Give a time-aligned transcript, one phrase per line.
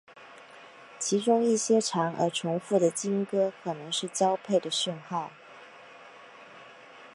[0.97, 5.29] 其中一些长而重复的鲸歌可能是交配的讯号。